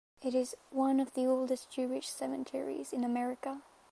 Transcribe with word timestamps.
It 0.23 0.33
is 0.33 0.55
one 0.71 0.99
of 0.99 1.13
the 1.13 1.27
oldest 1.27 1.69
Jewish 1.69 2.09
cemeteries 2.09 2.91
in 2.91 3.03
America. 3.03 3.61